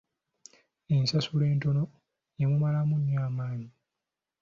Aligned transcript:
Ensasula 0.95 1.45
entono 1.53 1.83
yamumalamu 2.39 2.95
nnyo 2.99 3.17
amaanyi. 3.27 3.69